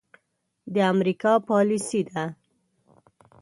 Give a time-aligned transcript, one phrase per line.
[0.73, 2.23] د امريکا پاليسي ده.